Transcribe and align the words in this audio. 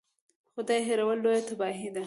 خدای 0.55 0.79
هېرول 0.87 1.17
لویه 1.23 1.43
تباهي 1.47 1.89
ده. 1.93 1.99